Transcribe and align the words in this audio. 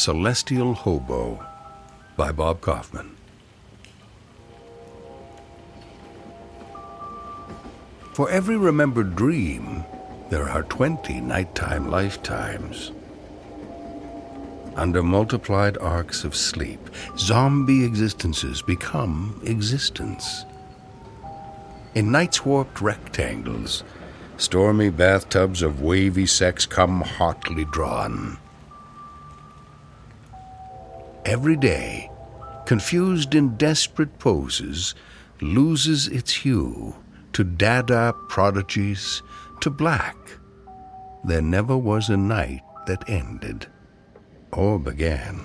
Celestial 0.00 0.72
Hobo 0.72 1.44
by 2.16 2.32
Bob 2.32 2.62
Kaufman. 2.62 3.18
For 8.14 8.30
every 8.30 8.56
remembered 8.56 9.14
dream, 9.14 9.84
there 10.30 10.48
are 10.48 10.62
20 10.62 11.20
nighttime 11.20 11.90
lifetimes. 11.90 12.92
Under 14.74 15.02
multiplied 15.02 15.76
arcs 15.76 16.24
of 16.24 16.34
sleep, 16.34 16.80
zombie 17.18 17.84
existences 17.84 18.62
become 18.62 19.38
existence. 19.44 20.46
In 21.94 22.10
night's 22.10 22.46
warped 22.46 22.80
rectangles, 22.80 23.84
stormy 24.38 24.88
bathtubs 24.88 25.60
of 25.60 25.82
wavy 25.82 26.24
sex 26.24 26.64
come 26.64 27.02
hotly 27.02 27.66
drawn. 27.66 28.38
Every 31.24 31.56
day, 31.56 32.10
confused 32.64 33.34
in 33.34 33.56
desperate 33.56 34.18
poses, 34.18 34.94
loses 35.40 36.08
its 36.08 36.32
hue 36.32 36.94
to 37.32 37.44
dada 37.44 38.14
prodigies, 38.28 39.22
to 39.60 39.70
black. 39.70 40.16
There 41.24 41.42
never 41.42 41.76
was 41.76 42.08
a 42.08 42.16
night 42.16 42.62
that 42.86 43.08
ended 43.08 43.66
or 44.52 44.78
began. 44.78 45.40